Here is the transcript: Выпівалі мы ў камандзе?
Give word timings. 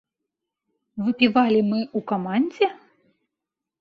Выпівалі 1.05 1.61
мы 1.69 1.79
ў 1.83 1.99
камандзе? 2.13 2.67